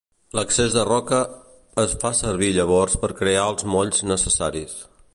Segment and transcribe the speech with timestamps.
[0.37, 1.19] L'excés de roca
[1.83, 4.79] es va fer servir llavors per crear els molls necessaris.